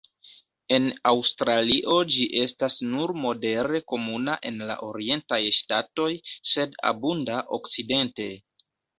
En 0.75 0.85
Aŭstralio 1.09 1.97
ĝi 2.13 2.23
estas 2.43 2.77
nur 2.93 3.11
modere 3.25 3.81
komuna 3.93 4.37
en 4.51 4.57
la 4.69 4.77
orientaj 4.87 5.39
ŝtatoj, 5.57 6.07
sed 6.53 6.73
abunda 6.93 7.37
okcidente. 7.59 8.27